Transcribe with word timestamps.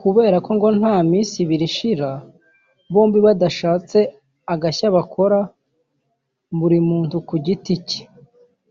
kubera 0.00 0.36
ko 0.44 0.50
ngo 0.56 0.68
nta 0.78 0.94
minsi 1.10 1.34
ibiri 1.44 1.64
ishira 1.70 2.08
bombi 2.92 3.18
badashatse 3.26 3.98
agashya 4.54 4.86
bakora 4.96 5.38
buri 6.58 6.78
muntu 6.90 7.16
ku 7.28 7.34
giti 7.46 7.74
cye 7.88 8.02